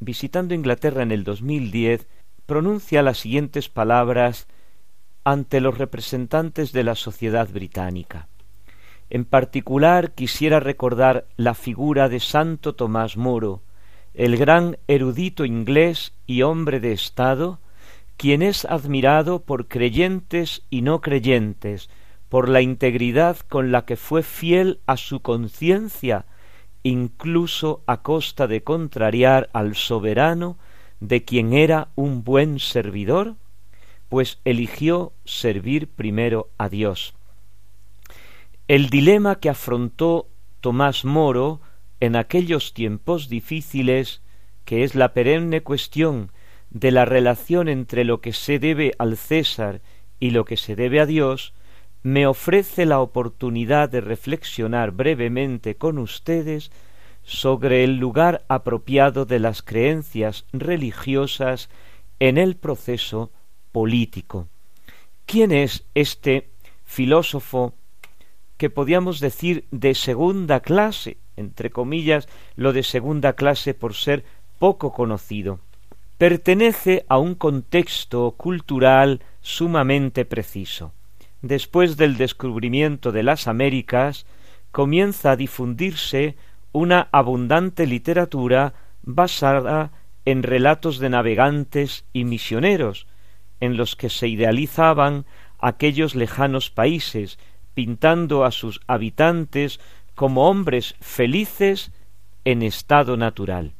[0.00, 2.08] visitando Inglaterra en el 2010,
[2.44, 4.48] pronuncia las siguientes palabras
[5.22, 8.26] ante los representantes de la sociedad británica.
[9.10, 13.62] En particular quisiera recordar la figura de Santo Tomás Moro,
[14.14, 17.58] el gran erudito inglés y hombre de Estado,
[18.16, 21.90] quien es admirado por creyentes y no creyentes,
[22.28, 26.26] por la integridad con la que fue fiel a su conciencia,
[26.84, 30.58] incluso a costa de contrariar al soberano,
[31.00, 33.34] de quien era un buen servidor,
[34.08, 37.14] pues eligió servir primero a Dios.
[38.68, 40.28] El dilema que afrontó
[40.60, 41.60] Tomás Moro
[42.04, 44.20] en aquellos tiempos difíciles,
[44.64, 46.30] que es la perenne cuestión
[46.70, 49.80] de la relación entre lo que se debe al César
[50.20, 51.54] y lo que se debe a Dios,
[52.02, 56.70] me ofrece la oportunidad de reflexionar brevemente con ustedes
[57.22, 61.70] sobre el lugar apropiado de las creencias religiosas
[62.20, 63.30] en el proceso
[63.72, 64.48] político.
[65.24, 66.50] ¿Quién es este
[66.84, 67.74] filósofo
[68.58, 74.24] que podíamos decir de segunda clase, entre comillas, lo de segunda clase por ser
[74.58, 75.60] poco conocido?
[76.18, 80.92] Pertenece a un contexto cultural sumamente preciso.
[81.42, 84.26] Después del descubrimiento de las Américas,
[84.70, 86.36] comienza a difundirse
[86.72, 89.92] una abundante literatura basada
[90.24, 93.06] en relatos de navegantes y misioneros,
[93.60, 95.26] en los que se idealizaban
[95.58, 97.38] aquellos lejanos países,
[97.74, 99.80] pintando a sus habitantes
[100.14, 101.92] como hombres felices
[102.44, 103.72] en estado natural.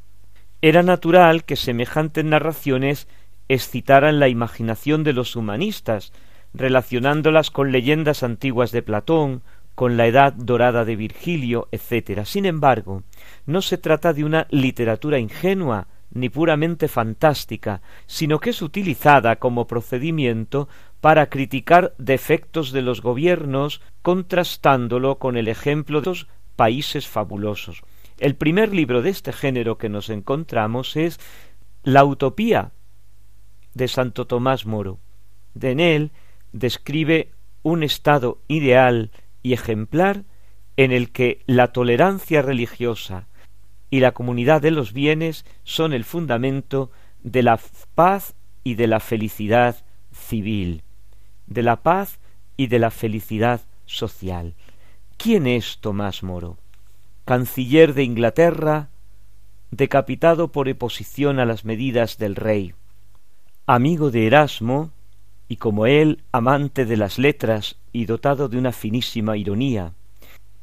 [0.63, 3.07] Era natural que semejantes narraciones
[3.49, 6.13] excitaran la imaginación de los humanistas,
[6.55, 9.43] relacionándolas con leyendas antiguas de Platón,
[9.75, 12.25] con la edad dorada de Virgilio, etc.
[12.25, 13.03] Sin embargo,
[13.45, 19.67] no se trata de una literatura ingenua, ni puramente fantástica, sino que es utilizada como
[19.67, 20.69] procedimiento
[21.05, 27.83] para criticar defectos de los gobiernos, contrastándolo con el ejemplo de los países fabulosos.
[28.17, 31.21] El primer libro de este género que nos encontramos es
[31.83, 32.73] La Utopía
[33.75, 34.99] de Santo Tomás Moro.
[35.61, 36.11] En él
[36.53, 37.33] describe
[37.63, 39.11] un estado ideal
[39.43, 40.25] y ejemplar
[40.79, 43.29] en el que la tolerancia religiosa,
[43.91, 46.91] y la comunidad de los bienes son el fundamento
[47.23, 47.61] de la
[47.95, 50.83] paz y de la felicidad civil,
[51.47, 52.19] de la paz
[52.57, 54.55] y de la felicidad social.
[55.17, 56.59] ¿Quién es Tomás Moro?
[57.25, 58.91] Canciller de Inglaterra,
[59.71, 62.75] decapitado por oposición a las medidas del rey,
[63.67, 64.91] amigo de Erasmo,
[65.49, 69.93] y como él amante de las letras y dotado de una finísima ironía.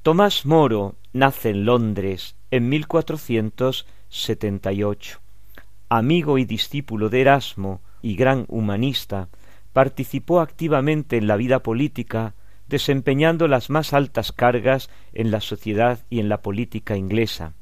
[0.01, 5.19] Tomás Moro nace en Londres en 1478.
[5.89, 9.27] Amigo y discípulo de Erasmo y gran humanista,
[9.73, 12.35] participó activamente en la vida política,
[12.67, 17.53] desempeñando las más altas cargas en la sociedad y en la política inglesa.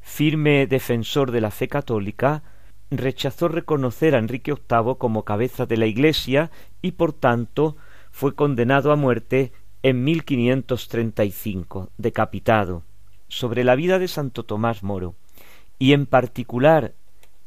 [0.00, 2.42] Firme defensor de la fe católica,
[2.90, 6.50] rechazó reconocer a Enrique VIII como cabeza de la Iglesia
[6.82, 7.76] y por tanto
[8.10, 12.82] fue condenado a muerte en 1535, decapitado
[13.28, 15.14] sobre la vida de Santo Tomás Moro
[15.78, 16.94] y en particular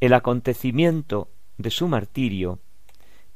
[0.00, 2.60] el acontecimiento de su martirio,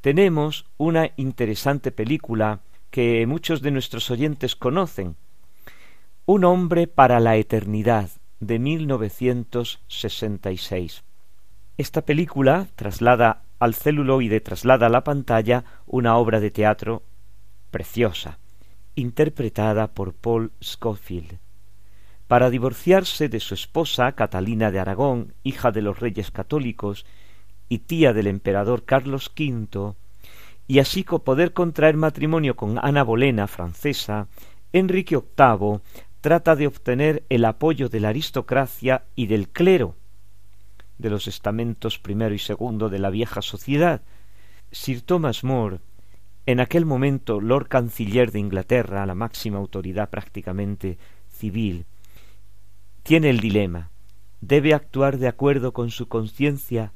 [0.03, 2.59] tenemos una interesante película
[2.91, 5.15] que muchos de nuestros oyentes conocen,
[6.25, 8.09] Un hombre para la eternidad,
[8.41, 11.05] de 1966.
[11.77, 17.03] Esta película traslada al celuloide, traslada a la pantalla una obra de teatro
[17.71, 18.39] preciosa,
[18.95, 21.39] interpretada por Paul Scofield
[22.27, 27.05] para divorciarse de su esposa Catalina de Aragón, hija de los reyes católicos
[27.79, 29.93] tía del emperador Carlos V,
[30.67, 34.27] y así poder contraer matrimonio con Ana Bolena, francesa,
[34.71, 35.79] Enrique VIII
[36.21, 39.95] trata de obtener el apoyo de la aristocracia y del clero,
[40.97, 44.01] de los estamentos primero y segundo de la vieja sociedad.
[44.71, 45.79] Sir Thomas More,
[46.45, 50.97] en aquel momento Lord Canciller de Inglaterra, la máxima autoridad prácticamente
[51.29, 51.85] civil,
[53.03, 53.89] tiene el dilema
[54.47, 56.91] debe actuar de acuerdo con su conciencia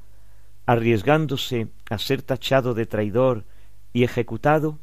[0.68, 3.46] arriesgándose a ser tachado de traidor
[3.94, 4.78] y ejecutado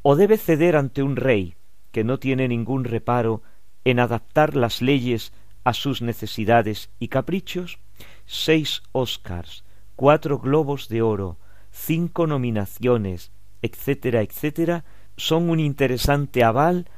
[0.00, 1.54] o debe ceder ante un rey
[1.92, 3.42] que no tiene ningún reparo
[3.84, 5.34] en adaptar las leyes
[5.64, 7.78] a sus necesidades y caprichos
[8.24, 9.64] seis Oscars
[9.96, 11.36] cuatro globos de oro
[11.70, 14.86] cinco nominaciones etcétera etcétera
[15.18, 16.88] son un interesante aval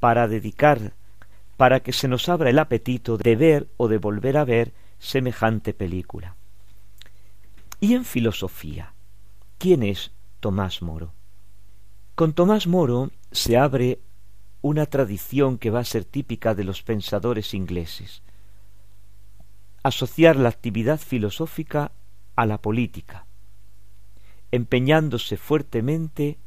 [0.00, 0.92] para dedicar
[1.56, 5.72] para que se nos abra el apetito de ver o de volver a ver semejante
[5.72, 6.37] película.
[7.80, 8.94] Y en filosofía,
[9.56, 10.10] ¿quién es
[10.40, 11.14] Tomás Moro?
[12.16, 14.00] Con Tomás Moro se abre
[14.62, 18.22] una tradición que va a ser típica de los pensadores ingleses.
[19.84, 21.92] asociar la actividad filosófica
[22.34, 23.26] a la política,
[24.50, 26.38] empeñándose fuertemente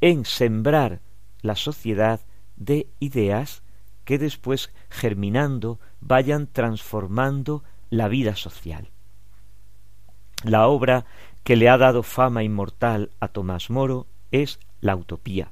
[0.00, 1.00] en sembrar
[1.42, 2.20] la sociedad
[2.56, 3.62] de ideas
[4.04, 8.90] que después, germinando, vayan transformando la vida social.
[10.44, 11.04] La obra
[11.42, 15.50] que le ha dado fama inmortal a Tomás Moro es La Utopía,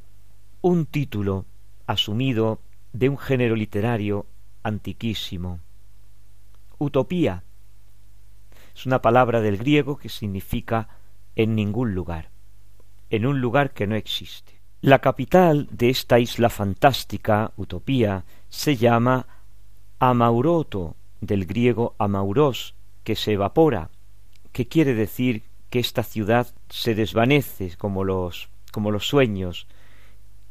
[0.60, 1.44] un título
[1.86, 2.60] asumido
[2.92, 4.26] de un género literario
[4.62, 5.58] antiquísimo.
[6.78, 7.42] Utopía
[8.76, 10.88] es una palabra del griego que significa
[11.34, 12.28] en ningún lugar,
[13.10, 14.60] en un lugar que no existe.
[14.82, 19.26] La capital de esta isla fantástica, Utopía, se llama
[19.98, 23.88] Amauroto, del griego amauros, que se evapora,
[24.56, 29.66] que quiere decir que esta ciudad se desvanece como los, como los sueños.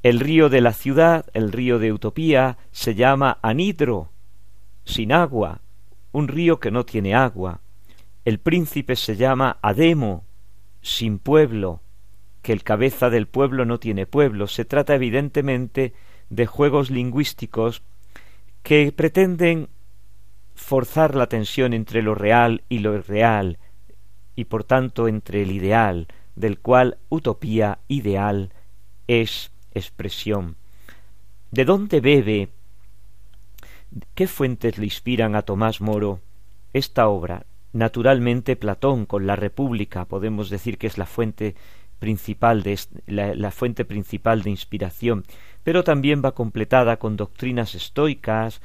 [0.03, 4.12] El río de la ciudad, el río de Utopía, se llama Anidro,
[4.84, 5.62] sin agua,
[6.12, 7.62] un río que no tiene agua.
[8.26, 10.24] El príncipe se llama Ademo,
[10.84, 11.82] sin pueblo,
[12.43, 14.45] que el cabeza del pueblo no tiene pueblo.
[14.45, 15.95] Se trata evidentemente
[16.30, 17.82] de juegos lingüísticos
[18.62, 19.68] que pretenden
[20.53, 23.58] forzar la tensión entre lo real y lo irreal,
[24.36, 28.51] y por tanto entre el ideal, del cual utopía ideal
[29.07, 30.55] es expresión.
[31.51, 32.49] ¿De dónde bebe?
[34.13, 36.19] ¿Qué fuentes le inspiran a Tomás Moro
[36.73, 37.45] esta obra?
[37.71, 41.55] Naturalmente Platón con la República podemos decir que es la fuente
[41.99, 42.77] principal de
[43.07, 45.25] la, fuente principal de inspiración,
[45.63, 48.61] pero también va completada con doctrinas estoicas,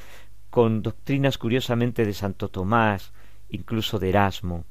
[0.50, 3.12] con doctrinas curiosamente de Santo Tomás,
[3.48, 4.64] incluso de Erasmo.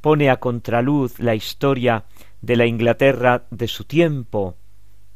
[0.00, 2.04] Pone a contraluz la historia
[2.40, 4.56] de la Inglaterra de su tiempo,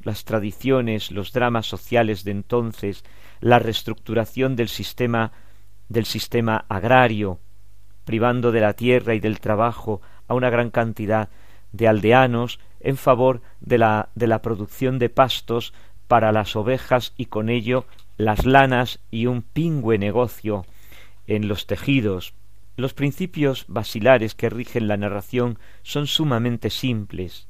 [0.03, 3.05] las tradiciones, los dramas sociales de entonces,
[3.41, 5.33] la reestructuración del sistema
[5.89, 7.39] del sistema agrario,
[8.05, 11.29] privando de la tierra y del trabajo a una gran cantidad
[11.73, 15.75] de aldeanos en favor de la, de la producción de pastos
[16.09, 17.85] para las ovejas y con ello
[18.17, 20.65] las lanas y un pingüe negocio
[21.27, 22.35] en los tejidos.
[22.77, 27.49] Los principios basilares que rigen la narración son sumamente simples.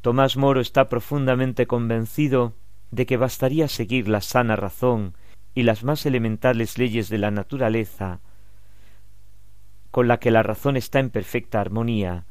[0.00, 2.54] Tomás Moro está profundamente convencido
[2.90, 5.14] de que bastaría seguir la sana razón
[5.54, 8.20] y las más elementales leyes de la naturaleza
[9.94, 12.24] con la que la razón está en perfecta armonía,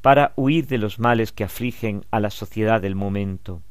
[0.00, 3.62] para huir de los males que afligen a la sociedad del momento.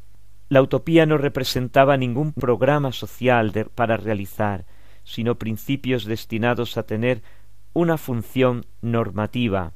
[0.49, 4.65] La utopía no representaba ningún programa social para realizar,
[5.05, 7.21] sino principios destinados a tener
[7.73, 9.73] una función normativa.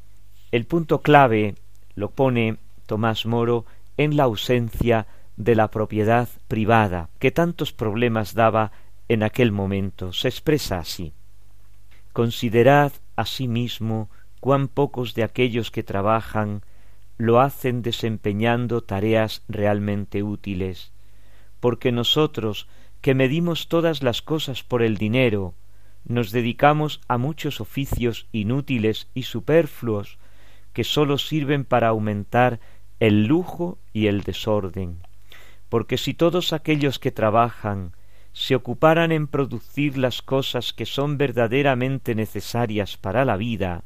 [0.51, 1.55] El punto clave
[1.95, 3.65] lo pone Tomás Moro
[3.97, 8.71] en la ausencia de la propiedad privada, que tantos problemas daba
[9.07, 10.13] en aquel momento.
[10.13, 11.13] Se expresa así.
[12.13, 16.61] Considerad asimismo cuán pocos de aquellos que trabajan
[17.17, 20.91] lo hacen desempeñando tareas realmente útiles,
[21.59, 22.67] porque nosotros,
[23.01, 25.55] que medimos todas las cosas por el dinero,
[26.05, 30.17] nos dedicamos a muchos oficios inútiles y superfluos
[30.73, 32.59] que sólo sirven para aumentar
[32.99, 34.99] el lujo y el desorden.
[35.69, 37.93] Porque si todos aquellos que trabajan
[38.31, 43.83] se ocuparan en producir las cosas que son verdaderamente necesarias para la vida,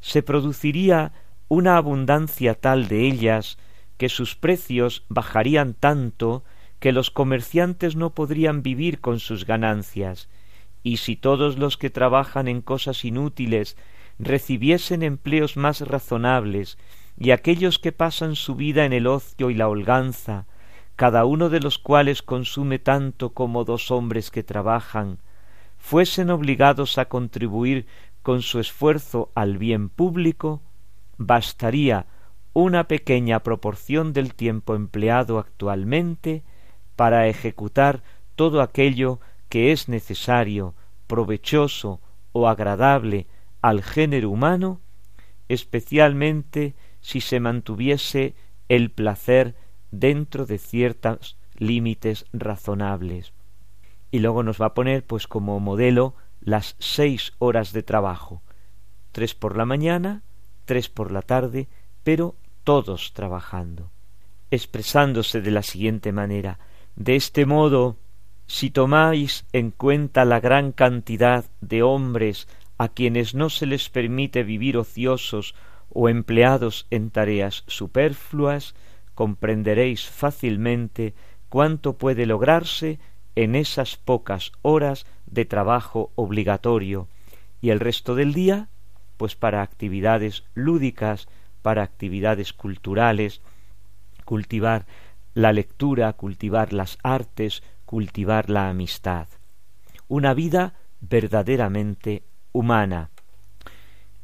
[0.00, 1.12] se produciría
[1.48, 3.58] una abundancia tal de ellas
[3.96, 6.44] que sus precios bajarían tanto
[6.78, 10.28] que los comerciantes no podrían vivir con sus ganancias,
[10.82, 13.76] y si todos los que trabajan en cosas inútiles
[14.18, 16.78] recibiesen empleos más razonables,
[17.18, 20.46] y aquellos que pasan su vida en el ocio y la holganza
[20.96, 25.18] cada uno de los cuales consume tanto como dos hombres que trabajan,
[25.78, 27.86] fuesen obligados a contribuir
[28.22, 30.62] con su esfuerzo al bien público,
[31.16, 32.06] bastaría
[32.52, 36.44] una pequeña proporción del tiempo empleado actualmente
[36.94, 38.02] para ejecutar
[38.36, 39.18] todo aquello
[39.52, 40.74] que es necesario,
[41.06, 42.00] provechoso
[42.32, 43.26] o agradable
[43.60, 44.80] al género humano,
[45.46, 48.34] especialmente si se mantuviese
[48.70, 49.54] el placer
[49.90, 53.34] dentro de ciertos límites razonables.
[54.10, 58.40] Y luego nos va a poner pues como modelo las seis horas de trabajo,
[59.12, 60.22] tres por la mañana,
[60.64, 61.68] tres por la tarde,
[62.04, 63.90] pero todos trabajando,
[64.50, 66.58] expresándose de la siguiente manera
[66.96, 67.98] de este modo,
[68.52, 74.42] si tomáis en cuenta la gran cantidad de hombres a quienes no se les permite
[74.42, 75.54] vivir ociosos
[75.88, 78.74] o empleados en tareas superfluas,
[79.14, 81.14] comprenderéis fácilmente
[81.48, 82.98] cuánto puede lograrse
[83.36, 87.08] en esas pocas horas de trabajo obligatorio.
[87.62, 88.68] Y el resto del día
[89.16, 91.26] pues para actividades lúdicas,
[91.62, 93.40] para actividades culturales,
[94.26, 94.84] cultivar
[95.32, 97.62] la lectura, cultivar las artes,
[97.92, 99.28] cultivar la amistad.
[100.08, 100.72] Una vida
[101.02, 103.10] verdaderamente humana.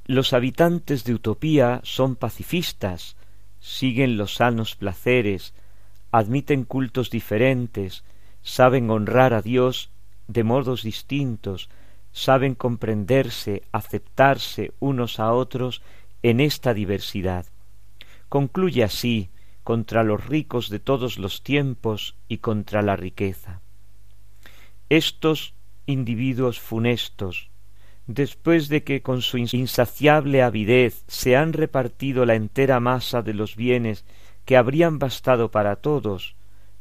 [0.07, 3.19] Los habitantes de Utopía son pacifistas,
[3.61, 5.53] siguen los sanos placeres,
[6.11, 8.05] admiten cultos diferentes,
[8.41, 9.91] saben honrar a Dios
[10.29, 11.69] de modos distintos,
[12.11, 15.83] saben comprenderse, aceptarse unos a otros
[16.23, 17.45] en esta diversidad.
[18.31, 19.29] Concluye así
[19.69, 23.61] contra los ricos de todos los tiempos y contra la riqueza.
[24.89, 25.53] Estos
[25.85, 27.51] individuos funestos,
[28.07, 33.57] después de que con su insaciable avidez se han repartido la entera masa de los
[33.57, 34.07] bienes
[34.47, 36.35] que habrían bastado para todos,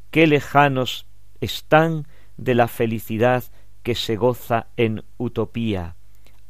[0.10, 1.08] qué lejanos
[1.42, 2.08] están
[2.38, 3.44] de la felicidad
[3.84, 5.98] que se goza en utopía.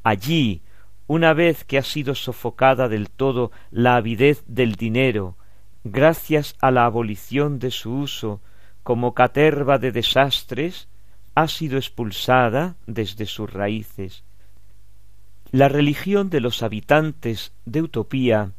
[0.03, 0.61] Allí,
[1.07, 5.35] una vez que ha sido sofocada del todo la avidez del dinero,
[5.91, 8.41] gracias a la abolición de su uso
[8.83, 10.87] como caterva de desastres,
[11.35, 14.23] ha sido expulsada desde sus raíces.
[15.51, 18.51] La religión de los habitantes de Utopía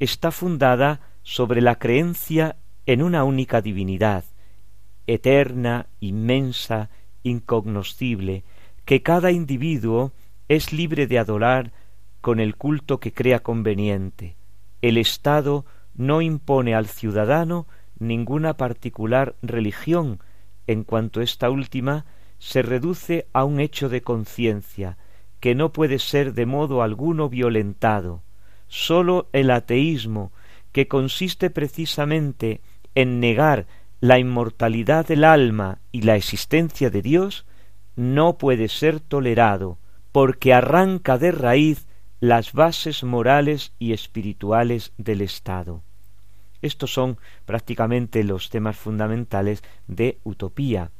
[0.00, 2.56] está fundada sobre la creencia
[2.86, 4.24] en una única divinidad,
[5.06, 6.90] eterna, inmensa,
[7.22, 8.44] incognoscible,
[8.84, 10.12] que cada individuo
[10.48, 11.72] es libre de adorar
[12.20, 14.36] con el culto que crea conveniente.
[14.82, 15.64] El Estado
[15.96, 17.66] no impone al ciudadano
[17.98, 20.20] ninguna particular religión,
[20.66, 22.06] en cuanto esta última
[22.38, 24.98] se reduce a un hecho de conciencia,
[25.40, 28.22] que no puede ser de modo alguno violentado.
[28.66, 30.32] Sólo el ateísmo,
[30.72, 32.60] que consiste precisamente
[32.94, 33.66] en negar
[34.00, 37.46] la inmortalidad del alma y la existencia de Dios,
[37.96, 39.78] no puede ser tolerado,
[40.12, 41.86] porque arranca de raíz
[42.24, 45.82] las bases morales y espirituales del Estado.
[46.62, 50.90] Estos son prácticamente los temas fundamentales de Utopía,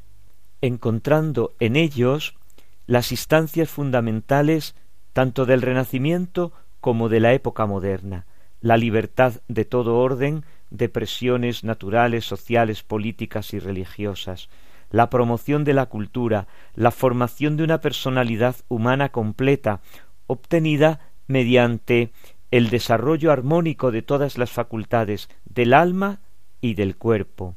[0.61, 2.37] encontrando en ellos
[2.87, 4.75] las instancias fundamentales
[5.15, 6.53] tanto del Renacimiento
[6.83, 8.27] como de la época moderna,
[8.61, 14.51] la libertad de todo orden de presiones naturales, sociales, políticas y religiosas,
[14.91, 19.81] la promoción de la cultura, la formación de una personalidad humana completa,
[20.27, 22.11] obtenida mediante
[22.51, 26.21] el desarrollo armónico de todas las facultades del alma
[26.61, 27.57] y del cuerpo,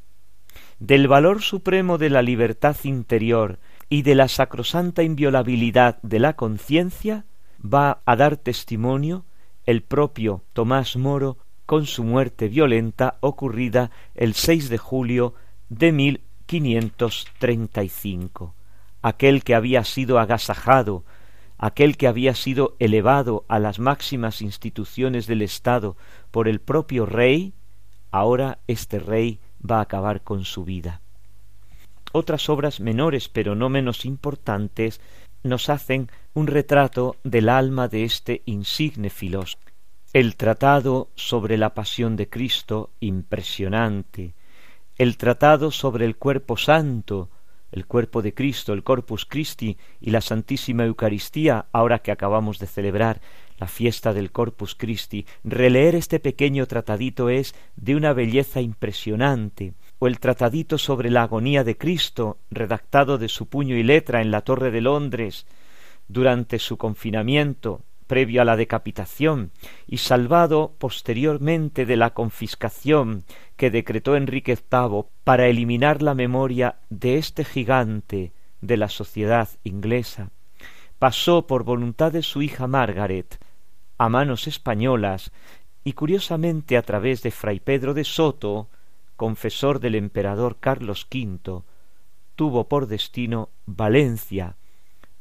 [0.79, 3.59] del valor supremo de la libertad interior
[3.89, 7.25] y de la sacrosanta inviolabilidad de la conciencia,
[7.61, 9.25] va a dar testimonio
[9.65, 15.35] el propio Tomás Moro con su muerte violenta ocurrida el 6 de julio
[15.69, 18.55] de 1535.
[19.01, 21.03] Aquel que había sido agasajado,
[21.57, 25.97] aquel que había sido elevado a las máximas instituciones del Estado
[26.31, 27.53] por el propio rey,
[28.11, 31.01] ahora este rey va a acabar con su vida.
[32.11, 35.01] Otras obras menores pero no menos importantes
[35.43, 39.63] nos hacen un retrato del alma de este insigne filósofo.
[40.13, 44.33] El tratado sobre la pasión de Cristo, impresionante.
[44.97, 47.29] El tratado sobre el cuerpo santo,
[47.71, 52.67] el cuerpo de Cristo, el Corpus Christi y la Santísima Eucaristía, ahora que acabamos de
[52.67, 53.21] celebrar
[53.59, 60.07] la fiesta del Corpus Christi, releer este pequeño tratadito es de una belleza impresionante, o
[60.07, 64.41] el tratadito sobre la agonía de Cristo, redactado de su puño y letra en la
[64.41, 65.47] Torre de Londres
[66.07, 69.51] durante su confinamiento previo a la decapitación
[69.85, 73.23] y salvado posteriormente de la confiscación
[73.55, 78.31] que decretó Enrique VIII para eliminar la memoria de este gigante
[78.61, 80.31] de la sociedad inglesa,
[80.99, 83.39] pasó por voluntad de su hija Margaret
[83.97, 85.31] a manos españolas
[85.83, 88.69] y curiosamente a través de Fray Pedro de Soto,
[89.15, 91.63] confesor del emperador Carlos V,
[92.35, 94.55] tuvo por destino Valencia,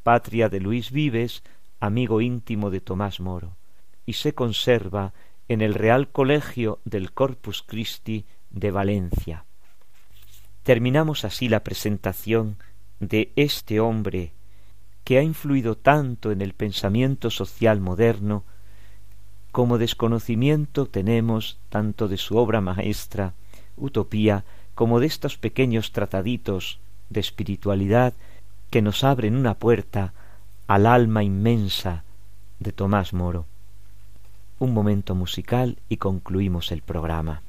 [0.02, 1.42] patria de Luis Vives,
[1.80, 3.56] amigo íntimo de Tomás Moro,
[4.04, 5.12] y se conserva
[5.48, 9.44] en el Real Colegio del Corpus Christi de Valencia.
[10.62, 12.56] Terminamos así la presentación
[12.98, 14.32] de este hombre
[15.04, 18.44] que ha influido tanto en el pensamiento social moderno
[19.56, 23.32] como desconocimiento tenemos tanto de su obra maestra
[23.78, 28.12] utopía, como de estos pequeños trataditos de espiritualidad
[28.68, 30.12] que nos abren una puerta
[30.66, 32.02] al alma inmensa
[32.58, 33.46] de Tomás Moro.
[34.58, 37.42] Un momento musical y concluimos el programa.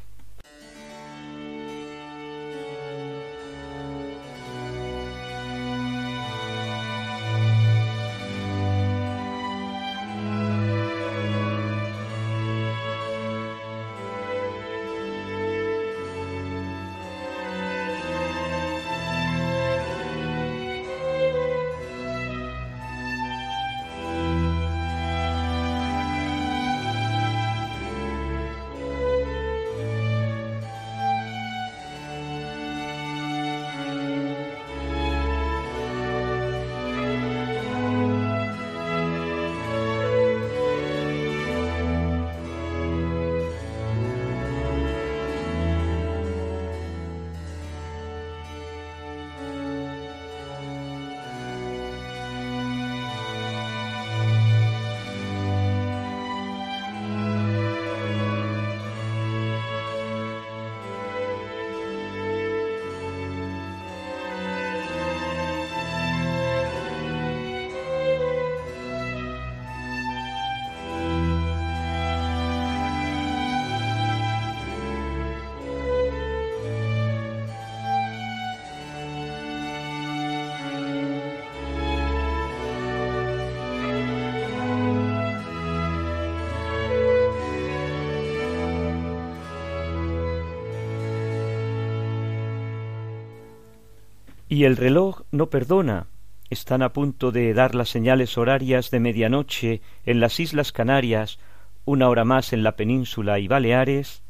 [94.58, 96.08] Y el reloj no perdona.
[96.50, 101.38] Están a punto de dar las señales horarias de medianoche en las Islas Canarias,
[101.86, 104.24] una hora más en la península y Baleares,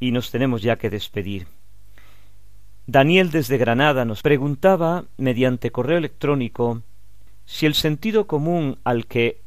[0.00, 1.46] y nos tenemos ya que despedir.
[2.86, 6.80] Daniel desde Granada nos preguntaba, mediante correo electrónico,
[7.44, 9.42] si el sentido común al que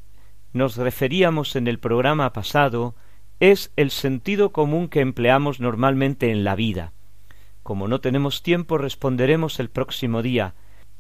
[0.54, 2.94] nos referíamos en el programa pasado
[3.40, 6.94] es el sentido común que empleamos normalmente en la vida.
[7.64, 10.54] Como no tenemos tiempo, responderemos el próximo día.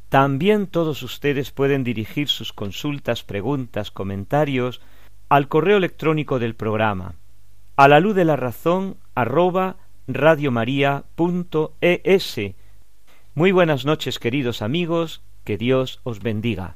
[0.09, 4.81] También todos ustedes pueden dirigir sus consultas, preguntas, comentarios
[5.27, 7.15] al correo electrónico del programa,
[7.75, 12.39] a la luz de la razón arroba radiomaria.es.
[13.35, 16.75] Muy buenas noches, queridos amigos, que Dios os bendiga.